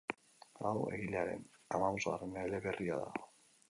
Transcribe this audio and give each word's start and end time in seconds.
Hau 0.69 0.71
egilearen 0.95 1.45
hamabosgarren 1.79 2.37
eleberria 2.49 3.03
da. 3.09 3.27